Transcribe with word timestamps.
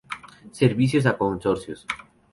Servicios 0.61 1.05
a 1.05 1.15
Consorcios. 1.15 1.85